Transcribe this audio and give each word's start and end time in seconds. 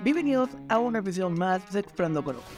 Bienvenidos 0.00 0.48
a 0.70 0.78
una 0.78 1.00
episodio 1.00 1.28
más 1.28 1.70
de 1.70 1.80
Explorando 1.80 2.24
Colombia. 2.24 2.48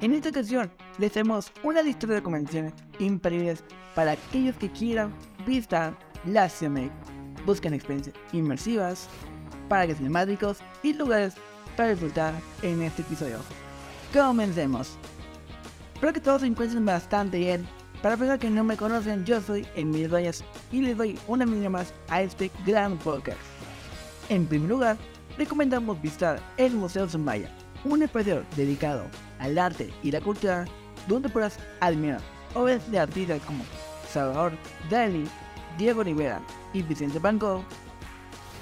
En 0.00 0.12
esta 0.12 0.30
ocasión 0.30 0.72
les 0.98 1.12
tenemos 1.12 1.52
una 1.62 1.82
lista 1.82 2.08
de 2.08 2.14
recomendaciones 2.16 2.72
imperdibles 2.98 3.62
para 3.94 4.12
aquellos 4.12 4.56
que 4.56 4.68
quieran 4.70 5.14
visitar 5.46 5.96
la 6.24 6.48
Ciudad 6.48 6.72
México. 6.72 6.94
Buscan 7.46 7.74
experiencias 7.74 8.16
inmersivas, 8.32 9.08
parques 9.68 9.98
cinemáticos 9.98 10.58
y 10.82 10.94
lugares 10.94 11.34
para 11.76 11.90
disfrutar 11.90 12.34
en 12.62 12.82
este 12.82 13.02
episodio. 13.02 13.38
Comencemos. 14.12 14.98
Espero 15.94 16.12
que 16.12 16.20
todos 16.20 16.40
se 16.40 16.48
encuentren 16.48 16.84
bastante 16.84 17.38
bien. 17.38 17.68
Para 18.02 18.16
personas 18.16 18.40
que 18.40 18.50
no 18.50 18.64
me 18.64 18.76
conocen, 18.76 19.24
yo 19.24 19.40
soy 19.40 19.64
Emilio 19.76 20.08
Reyes 20.08 20.42
y 20.72 20.80
les 20.80 20.96
doy 20.96 21.16
una 21.28 21.46
milla 21.46 21.70
más 21.70 21.94
a 22.08 22.22
este 22.22 22.50
gran 22.66 22.98
podcast. 22.98 23.38
En 24.30 24.46
primer 24.46 24.70
lugar, 24.70 24.96
recomendamos 25.36 26.00
visitar 26.00 26.40
el 26.56 26.74
Museo 26.74 27.08
Zumaya, 27.08 27.50
un 27.84 28.00
espacio 28.00 28.44
dedicado 28.54 29.06
al 29.40 29.58
arte 29.58 29.92
y 30.04 30.12
la 30.12 30.20
cultura 30.20 30.66
donde 31.08 31.28
podrás 31.28 31.58
admirar 31.80 32.20
obras 32.54 32.88
de 32.92 33.00
artistas 33.00 33.42
como 33.42 33.64
Salvador 34.08 34.52
Dalí, 34.88 35.24
Diego 35.76 36.04
Rivera 36.04 36.40
y 36.72 36.82
Vicente 36.82 37.18
Van 37.18 37.40
Gogh. 37.40 37.64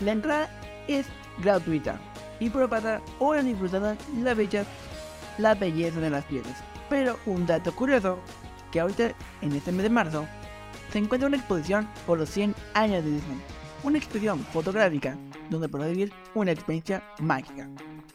La 0.01 0.13
entrada 0.13 0.49
es 0.89 1.07
gratuita 1.43 2.01
y 2.41 2.49
por 2.49 2.67
pasar 2.71 3.03
horas 3.19 3.45
disfrutando 3.45 3.95
la 4.23 4.33
belleza, 4.33 4.71
la 5.37 5.55
belleza 5.55 6.01
de 6.01 6.09
las 6.09 6.25
piedras. 6.25 6.65
Pero 6.89 7.19
un 7.27 7.47
dato 7.47 7.77
curioso, 7.77 8.19
que 8.73 8.81
ahorita 8.81 9.13
en 9.43 9.53
este 9.53 9.73
mes 9.73 9.83
de 9.83 9.91
marzo 9.91 10.27
se 10.91 10.99
encuentra 10.99 11.29
una 11.29 11.37
exposición 11.37 11.87
por 12.07 12.19
los 12.19 12.31
100 12.31 12.55
años 12.73 13.05
de 13.05 13.11
Disney, 13.11 13.58
una 13.83 13.99
exposición 13.99 14.41
fotográfica 14.53 15.17
donde 15.51 15.69
podrás 15.69 15.91
vivir 15.91 16.13
una 16.35 16.53
experiencia 16.53 17.03
mágica. 17.21 17.69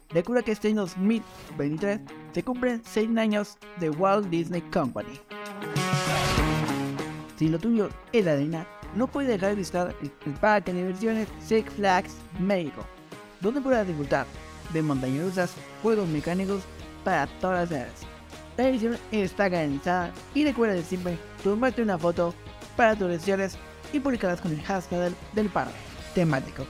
Recuerda 0.10 0.44
que 0.44 0.52
este 0.52 0.68
año 0.68 0.82
2023 0.82 2.00
se 2.34 2.44
cumplen 2.44 2.82
6 2.86 3.18
años 3.18 3.58
de 3.80 3.90
Walt 3.90 4.28
Disney 4.30 4.62
Company. 4.62 5.20
Si 7.38 7.48
lo 7.48 7.58
tuyo 7.58 7.90
es 8.12 8.26
la 8.26 8.34
arena, 8.34 8.68
no 8.96 9.08
puedes 9.08 9.30
dejar 9.30 9.50
de 9.50 9.56
visitar 9.56 9.96
el 10.02 10.34
parque 10.34 10.72
de 10.72 10.82
diversiones 10.82 11.28
Six 11.44 11.74
Flags 11.74 12.16
México, 12.40 12.86
donde 13.42 13.62
podrás 13.62 13.88
disfrutar 13.88 14.28
de 14.72 14.82
montañas 14.82 15.26
rusas, 15.26 15.54
juegos 15.82 16.08
mecánicos 16.08 16.62
para 17.04 17.28
todas 17.40 17.70
las 17.70 17.72
edades. 17.72 18.14
La 18.56 18.70
edición 18.70 18.98
está 19.12 19.50
garantizada 19.50 20.12
y 20.36 20.44
recuerda 20.44 20.76
de 20.76 20.84
siempre 20.84 21.18
tomarte 21.44 21.82
una 21.82 21.98
foto 21.98 22.36
para 22.78 22.96
tus 22.96 23.10
lecciones 23.10 23.58
y 23.94 24.00
publicarlas 24.00 24.42
con 24.42 24.52
el 24.52 24.62
hashtag 24.64 25.14
del, 25.34 25.50
parque 25.50 25.74
temático. 26.14 26.66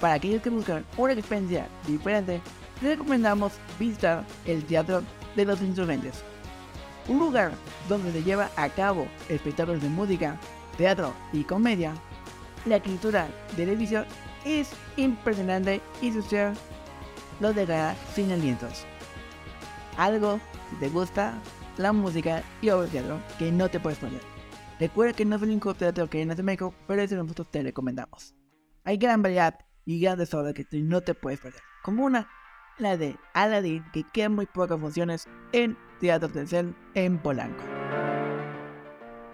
Para 0.00 0.14
aquellos 0.14 0.42
que 0.42 0.50
buscan 0.50 0.84
una 0.98 1.12
experiencia 1.14 1.68
diferente, 1.86 2.42
recomendamos 2.82 3.52
visitar 3.78 4.24
el 4.44 4.64
Teatro 4.64 5.02
de 5.36 5.44
los 5.44 5.62
Insurgentes, 5.62 6.22
un 7.08 7.20
lugar 7.20 7.52
donde 7.88 8.12
se 8.12 8.22
lleva 8.22 8.50
a 8.56 8.68
cabo 8.68 9.06
espectáculos 9.28 9.80
de 9.80 9.88
música, 9.88 10.38
teatro 10.76 11.14
y 11.32 11.44
comedia. 11.44 11.94
La 12.66 12.76
escritura 12.76 13.28
de 13.56 13.66
la 13.66 13.72
edición 13.72 14.04
es 14.44 14.70
impresionante 14.96 15.80
y 16.00 16.12
ser 16.22 16.52
los 17.40 17.54
dejará 17.54 17.96
sin 18.14 18.30
alientos. 18.32 18.84
Algo, 19.96 20.40
te 20.80 20.88
gusta, 20.88 21.34
la 21.76 21.92
música 21.92 22.42
y 22.60 22.66
de 22.66 22.86
teatro 22.88 23.20
que 23.38 23.50
no 23.52 23.68
te 23.68 23.80
puedes 23.80 23.98
perder. 23.98 24.31
Recuerda 24.82 25.12
que 25.12 25.24
no 25.24 25.36
es 25.36 25.42
el 25.42 25.50
único 25.50 25.74
teatro 25.74 26.10
que 26.10 26.18
hay 26.18 26.28
en 26.28 26.44
México, 26.44 26.74
pero 26.88 27.02
ese 27.02 27.14
nosotros 27.14 27.48
te 27.52 27.62
recomendamos. 27.62 28.34
Hay 28.82 28.96
gran 28.96 29.22
variedad 29.22 29.56
y 29.84 30.00
grandes 30.00 30.34
obras 30.34 30.54
que 30.54 30.66
no 30.72 31.00
te 31.02 31.14
puedes 31.14 31.38
perder, 31.38 31.60
como 31.84 32.04
una, 32.04 32.28
la 32.78 32.96
de 32.96 33.16
Aladdin, 33.32 33.84
que 33.92 34.02
queda 34.12 34.28
muy 34.28 34.46
pocas 34.46 34.80
funciones 34.80 35.28
en 35.52 35.78
Teatro 36.00 36.30
Tencel 36.30 36.74
en 36.94 37.16
Polanco. 37.16 37.62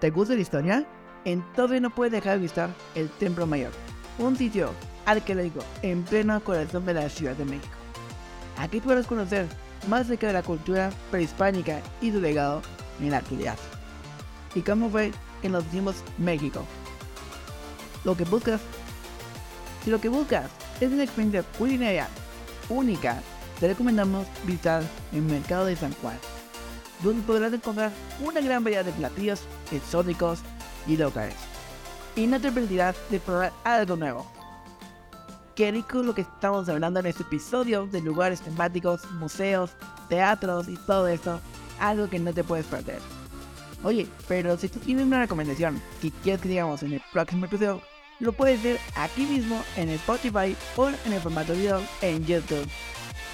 ¿Te 0.00 0.10
gusta 0.10 0.34
la 0.34 0.42
historia? 0.42 0.86
Entonces 1.24 1.80
no 1.80 1.94
puedes 1.94 2.12
dejar 2.12 2.34
de 2.34 2.42
visitar 2.42 2.68
el 2.94 3.08
Templo 3.12 3.46
Mayor, 3.46 3.72
un 4.18 4.36
sitio 4.36 4.72
arqueológico 5.06 5.64
en 5.80 6.02
pleno 6.02 6.44
corazón 6.44 6.84
de 6.84 6.92
la 6.92 7.08
Ciudad 7.08 7.36
de 7.36 7.46
México. 7.46 7.74
Aquí 8.58 8.82
podrás 8.82 9.06
conocer 9.06 9.46
más 9.88 10.02
acerca 10.02 10.26
de 10.26 10.34
la 10.34 10.42
cultura 10.42 10.90
prehispánica 11.10 11.80
y 12.02 12.12
su 12.12 12.20
legado 12.20 12.60
en 13.00 13.12
la 13.12 13.16
actualidad. 13.16 13.56
Y 14.54 14.60
cómo 14.60 14.90
fue 14.90 15.10
que 15.40 15.48
nos 15.48 15.70
dimos 15.72 15.96
México. 16.18 16.64
Lo 18.04 18.16
que 18.16 18.24
buscas, 18.24 18.60
si 19.84 19.90
lo 19.90 20.00
que 20.00 20.08
buscas 20.08 20.50
es 20.80 20.90
una 20.90 21.04
experiencia 21.04 21.42
culinaria 21.58 22.08
única, 22.68 23.22
te 23.58 23.68
recomendamos 23.68 24.26
visitar 24.44 24.82
el 25.12 25.22
mercado 25.22 25.66
de 25.66 25.76
San 25.76 25.92
Juan, 25.94 26.16
donde 27.02 27.22
podrás 27.22 27.52
encontrar 27.52 27.92
una 28.20 28.40
gran 28.40 28.62
variedad 28.62 28.84
de 28.84 28.92
platillos 28.92 29.42
exóticos 29.72 30.40
y 30.86 30.96
locales. 30.96 31.34
Y 32.14 32.26
no 32.26 32.40
te 32.40 32.52
perderás 32.52 32.96
de 33.10 33.20
probar 33.20 33.52
algo 33.64 33.96
nuevo. 33.96 34.30
Qué 35.54 35.72
rico 35.72 36.02
lo 36.02 36.14
que 36.14 36.20
estamos 36.20 36.68
hablando 36.68 37.00
en 37.00 37.06
este 37.06 37.24
episodio 37.24 37.86
de 37.86 38.00
lugares 38.00 38.40
temáticos, 38.40 39.10
museos, 39.12 39.72
teatros 40.08 40.68
y 40.68 40.76
todo 40.76 41.08
eso, 41.08 41.40
algo 41.80 42.08
que 42.08 42.20
no 42.20 42.32
te 42.32 42.44
puedes 42.44 42.66
perder. 42.66 43.17
Oye, 43.84 44.08
pero 44.26 44.56
si 44.58 44.68
tú 44.68 44.80
tienes 44.80 45.06
una 45.06 45.20
recomendación 45.20 45.80
que 46.02 46.10
quieres 46.10 46.40
que 46.40 46.48
digamos 46.48 46.82
en 46.82 46.94
el 46.94 47.02
próximo 47.12 47.46
episodio, 47.46 47.80
lo 48.18 48.32
puedes 48.32 48.60
ver 48.62 48.78
aquí 48.96 49.24
mismo 49.24 49.62
en 49.76 49.90
Spotify 49.90 50.56
o 50.76 50.88
en 50.88 51.12
el 51.12 51.20
formato 51.20 51.52
video 51.52 51.80
en 52.02 52.24
YouTube. 52.26 52.68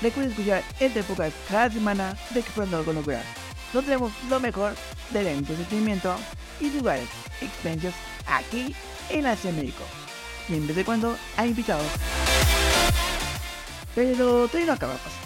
Recuerda 0.03 0.31
escuchar 0.31 0.63
este 0.81 1.03
podcast 1.03 1.35
cada 1.49 1.71
semana 1.71 2.19
de 2.31 2.41
Explorando 2.41 2.85
con 2.85 2.95
Locura. 2.97 3.23
Donde 3.73 3.87
tenemos 3.87 4.13
lo 4.29 4.39
mejor 4.39 4.75
del 5.11 5.29
entretenimiento 5.29 6.15
y 6.61 6.71
lugares, 6.71 7.09
experiencias 7.41 7.95
aquí 8.27 8.75
en 9.09 9.27
Asia 9.27 9.51
México. 9.53 9.85
Y 10.49 10.55
en 10.57 10.67
vez 10.67 10.77
de 10.77 10.85
cuando 10.85 11.17
hay 11.39 11.51
invitados. 11.51 11.87
Pero 13.95 14.47
todavía 14.49 14.67
no 14.67 14.73
acabamos. 14.75 15.24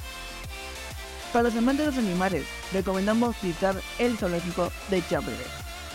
Para 1.33 1.45
los 1.45 1.57
amantes 1.57 1.85
de 1.85 1.93
los 1.93 1.99
animales, 1.99 2.47
recomendamos 2.73 3.37
visitar 3.43 3.77
el 3.99 4.17
zoológico 4.17 4.71
de 4.89 5.03
Chapultepec, 5.07 5.47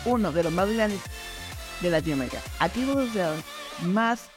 uno 0.06 0.32
de 0.32 0.44
los 0.44 0.54
más 0.54 0.72
grandes 0.72 1.02
de 1.82 1.90
Latinoamérica. 1.90 2.38
Aquí 2.60 2.86
ver 2.86 3.30
más 3.82 4.30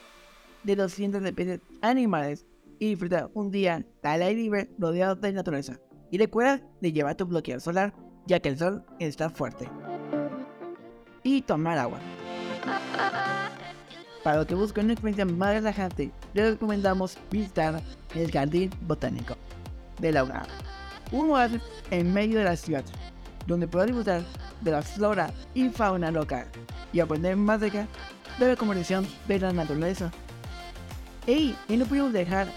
de 0.63 0.75
200 0.75 1.23
especies 1.23 1.59
animales 1.81 2.47
y 2.79 2.89
disfrutar 2.89 3.29
un 3.35 3.51
día 3.51 3.85
al 4.01 4.21
aire 4.23 4.41
libre 4.41 4.69
rodeado 4.79 5.15
de 5.15 5.33
naturaleza. 5.33 5.79
Y 6.09 6.17
recuerda 6.17 6.61
de 6.81 6.91
llevar 6.91 7.15
tu 7.15 7.27
bloqueador 7.27 7.61
solar, 7.61 7.93
ya 8.25 8.39
que 8.39 8.49
el 8.49 8.57
sol 8.57 8.83
está 8.99 9.29
fuerte. 9.29 9.69
Y 11.21 11.43
tomar 11.43 11.77
agua. 11.77 11.99
Para 14.23 14.37
los 14.37 14.47
que 14.47 14.55
buscan 14.55 14.85
una 14.85 14.93
experiencia 14.93 15.25
más 15.25 15.53
relajante, 15.53 16.11
les 16.33 16.53
recomendamos 16.53 17.19
visitar 17.29 17.81
el 18.15 18.31
Jardín 18.31 18.71
Botánico 18.81 19.35
de 19.99 20.11
la 20.11 20.23
UNAM. 20.23 20.47
Un 21.11 21.31
oasis 21.31 21.61
en 21.91 22.13
medio 22.13 22.39
de 22.39 22.45
la 22.45 22.55
ciudad, 22.55 22.83
donde 23.45 23.67
podrás 23.67 23.87
disfrutar 23.87 24.23
de 24.61 24.71
la 24.71 24.81
flora 24.81 25.31
y 25.53 25.69
fauna 25.69 26.11
local 26.11 26.47
y 26.91 26.99
aprender 26.99 27.35
más 27.35 27.61
de 27.61 27.69
de 27.69 28.47
la 28.47 28.55
conversación 28.55 29.07
de 29.27 29.39
la 29.39 29.53
naturaleza. 29.53 30.11
Y 31.25 31.55
no 31.69 31.85
pudimos 31.85 32.13
dejar 32.13 32.47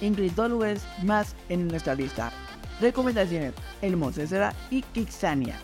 incluir 0.00 0.34
dos 0.34 0.50
lugares 0.50 0.84
más 1.02 1.34
en 1.48 1.68
nuestra 1.68 1.94
lista. 1.94 2.32
Recomendaciones, 2.80 3.54
el 3.82 3.96
Cera 4.26 4.54
y 4.70 4.82
Kixania. 4.82 5.58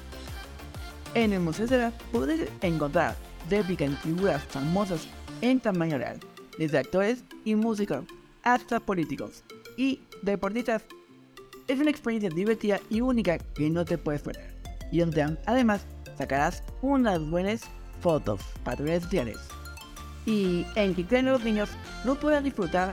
En 1.14 1.32
el 1.32 1.54
Cera 1.54 1.92
podrás 2.12 2.40
encontrar 2.60 3.16
réplicas 3.48 3.90
de 3.90 3.96
figuras 3.96 4.42
famosas 4.44 5.06
en 5.40 5.60
tamaño 5.60 5.98
real, 5.98 6.20
desde 6.58 6.78
actores 6.78 7.24
y 7.44 7.54
músicos 7.54 8.04
hasta 8.42 8.80
políticos 8.80 9.42
y 9.76 10.00
deportistas. 10.22 10.82
Es 11.70 11.78
una 11.78 11.90
experiencia 11.90 12.28
divertida 12.30 12.80
y 12.90 13.00
única 13.00 13.38
que 13.38 13.70
no 13.70 13.84
te 13.84 13.96
puedes 13.96 14.22
perder. 14.22 14.56
Y 14.90 14.98
donde 14.98 15.38
además 15.46 15.86
sacarás 16.18 16.64
unas 16.82 17.20
buenas 17.30 17.62
fotos 18.00 18.40
para 18.64 18.76
tus 18.76 18.86
redes 18.86 19.04
sociales. 19.04 19.38
Y 20.26 20.66
en 20.74 20.96
que 20.96 21.22
los 21.22 21.44
niños 21.44 21.70
no 22.04 22.16
puedan 22.16 22.42
disfrutar 22.42 22.92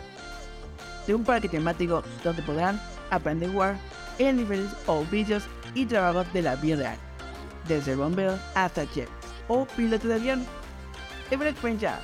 de 1.07 1.15
un 1.15 1.24
parque 1.24 1.50
temático 1.50 2.03
donde 2.24 2.44
podrán 2.44 2.79
aprender 3.09 3.50
a 3.50 3.53
jugar 3.53 3.79
en 4.19 4.38
diferentes 4.38 4.75
oficios 4.85 5.45
y 5.74 5.88
trabajos 5.88 6.31
de 6.31 6.44
la 6.44 6.56
vida 6.56 6.75
real, 6.75 6.97
desde 7.68 7.95
bombero 7.95 8.38
hasta 8.53 8.88
chef 8.91 9.09
o 9.47 9.65
piloto 9.75 10.07
de 10.07 10.13
avión. 10.13 10.45
Es 11.31 11.38
una 11.39 11.50
experiencia 11.50 12.00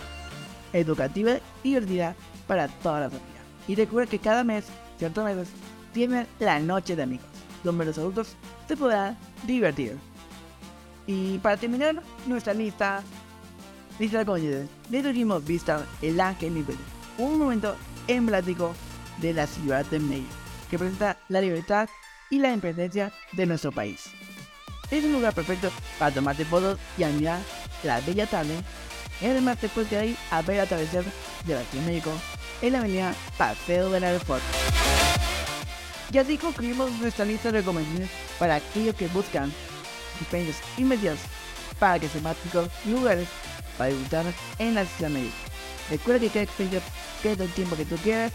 educativa 0.74 1.34
y 1.62 1.70
divertida 1.70 2.16
para 2.48 2.68
toda 2.68 3.02
la 3.02 3.10
familia. 3.12 3.42
Y 3.68 3.76
recuerda 3.76 4.10
que 4.10 4.18
cada 4.18 4.44
mes, 4.44 4.66
ciertos 4.98 5.24
meses, 5.24 5.50
tiene 5.94 6.28
la 6.40 6.60
noche 6.60 6.96
de 6.96 7.04
amigos, 7.04 7.28
donde 7.64 7.86
los 7.86 7.98
adultos 7.98 8.36
se 8.68 8.76
podrán 8.76 9.18
divertir. 9.44 9.98
Y 11.06 11.38
para 11.40 11.58
terminar 11.58 12.02
nuestra 12.26 12.54
lista, 12.54 13.04
lista 14.00 14.20
de 14.20 14.26
comunidades, 14.26 14.70
le 14.90 15.04
dijimos 15.04 15.46
vista 15.46 15.86
el 16.02 16.20
ángel 16.20 16.56
libre, 16.56 16.76
un 17.18 17.40
momento 17.40 17.76
emblemático 18.08 18.74
de 19.20 19.34
la 19.34 19.48
ciudad 19.48 19.86
de 19.86 20.00
México, 20.00 20.34
que 20.70 20.78
presenta 20.78 21.18
la 21.30 21.42
libertad 21.42 21.88
y 22.30 22.40
la 22.40 22.50
independencia 22.50 23.12
de 23.34 23.46
nuestro 23.46 23.72
país. 23.72 24.10
Es 24.90 25.04
un 25.04 25.14
lugar 25.14 25.34
perfecto 25.34 25.72
para 26.00 26.14
tomarte 26.14 26.46
fotos 26.46 26.80
y 26.98 27.04
admirar 27.04 27.40
la 27.84 28.00
bella 28.02 28.28
tarde. 28.28 28.56
Y 29.22 29.26
además 29.26 29.58
te 29.58 29.70
puedes 29.70 29.90
quedar 29.90 30.04
ahí 30.04 30.18
a 30.32 30.42
ver 30.42 30.58
el 30.58 30.62
atardecer 30.62 31.04
de 31.46 31.56
la 31.56 31.64
Ciudad 31.64 31.86
de 31.86 31.92
México 31.92 32.12
en 32.62 32.74
la 32.74 32.80
avenida 32.80 33.16
Paseo 33.38 33.90
del 33.90 34.04
Aeropuerto. 36.14 36.14
Y 36.14 36.18
así 36.18 36.38
concluimos 36.38 36.92
nuestra 36.94 37.26
lista 37.26 37.52
de 37.52 37.60
recomendaciones 37.60 38.10
para 38.40 38.56
aquellos 38.56 38.96
que 38.96 39.08
buscan 39.08 39.52
experiencias 40.20 40.62
inmediatas 40.78 41.22
para 41.80 42.00
que 42.00 42.08
temáticos 42.08 42.70
y 42.86 42.92
lugares 42.92 43.28
para 43.78 43.90
disfrutar 43.90 44.26
en 44.60 44.76
la 44.76 44.86
Ciudad 44.86 45.10
de 45.10 45.20
México. 45.20 45.36
Recuerda 45.90 46.20
que 46.20 46.30
cada 46.30 46.44
experiencia 46.44 46.82
queda 47.22 47.44
el 47.44 47.54
tiempo 47.54 47.76
que 47.76 47.86
tú 47.86 47.96
quieras 47.98 48.32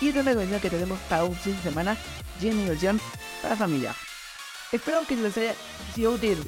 y 0.00 0.10
una 0.10 0.22
recomendación 0.22 0.60
que 0.60 0.70
tenemos 0.70 0.98
para 1.08 1.24
un 1.24 1.34
fin 1.34 1.56
de 1.56 1.62
semana 1.62 1.96
lleno 2.40 2.56
de 2.56 2.62
diversión 2.62 3.00
para 3.42 3.54
la 3.54 3.58
familia. 3.58 3.94
Espero 4.72 5.06
que 5.06 5.16
les 5.16 5.36
haya 5.36 5.54
sido 5.94 6.12
útil. 6.12 6.38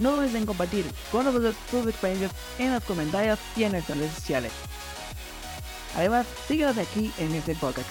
No 0.00 0.16
dudes 0.16 0.34
en 0.34 0.46
compartir 0.46 0.84
con 1.12 1.24
nosotros 1.24 1.54
tus 1.70 1.86
experiencias 1.86 2.32
en 2.58 2.72
los 2.72 2.82
comentarios 2.84 3.38
y 3.56 3.64
en 3.64 3.72
nuestras 3.72 3.98
redes 3.98 4.14
sociales. 4.14 4.52
Además, 5.96 6.26
síguenos 6.48 6.76
aquí 6.78 7.12
en 7.18 7.34
este 7.34 7.54
podcast. 7.54 7.88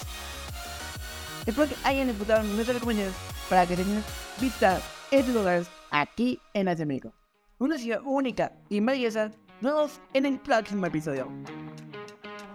Espero 1.46 1.68
que 1.68 1.76
hayan 1.84 2.08
disfrutado 2.08 2.44
nuestras 2.44 2.76
recomendaciones 2.76 3.16
para 3.50 3.66
que 3.66 3.76
tengan 3.76 4.04
visitar 4.40 4.82
estos 5.12 5.34
lugares 5.34 5.68
aquí 5.92 6.40
en 6.54 6.66
México. 6.88 7.14
Una 7.60 7.78
ciudad 7.78 8.02
única 8.04 8.54
y 8.70 8.82
maravillosa. 8.82 9.32
Nos 9.62 9.74
vemos 9.74 10.02
en 10.14 10.26
el 10.26 10.40
próximo 10.40 10.86
episodio. 10.86 11.28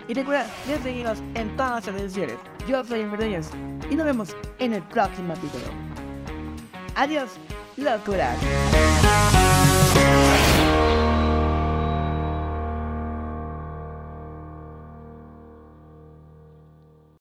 Y 0.08 0.14
recuerda 0.14 0.46
de 0.66 0.78
seguirnos 0.82 1.18
en 1.34 1.54
todas 1.56 1.86
las 1.86 1.94
redes 1.94 2.12
sociales. 2.12 2.36
Yo 2.66 2.82
soy 2.84 3.00
Enverdeñas 3.00 3.50
y 3.90 3.94
nos 3.94 4.06
vemos 4.06 4.36
en 4.58 4.72
el 4.72 4.82
próximo 4.84 5.34
episodio. 5.34 5.68
Adiós, 6.94 7.30
locuras. 7.76 8.38